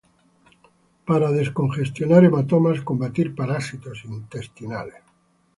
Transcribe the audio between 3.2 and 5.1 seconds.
parásitos intestinales.